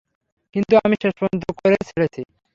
কিন্তু 0.55 0.73
আমি 0.85 0.95
শেষ 1.01 1.13
পর্যন্ত 1.19 1.45
করে 1.59 1.77
ছেড়েছি! 1.89 2.21